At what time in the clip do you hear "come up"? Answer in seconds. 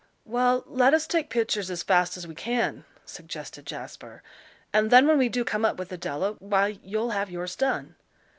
5.45-5.77